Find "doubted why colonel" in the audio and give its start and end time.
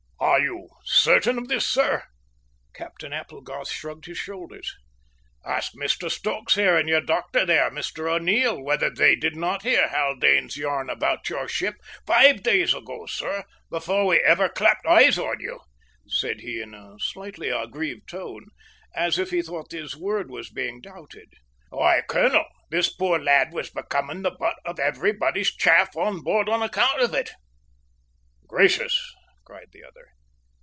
20.81-22.45